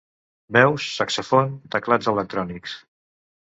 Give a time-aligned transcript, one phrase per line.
[0.57, 2.75] Veus, saxòfon, teclats electrònics.